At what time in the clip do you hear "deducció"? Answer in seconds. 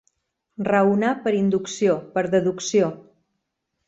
2.37-2.89